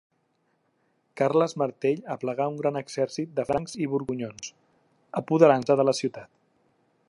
[1.21, 4.51] Carles Martell aplegà un gran exèrcit de francs i borgonyons,
[5.23, 6.33] apoderant-se de la ciutat.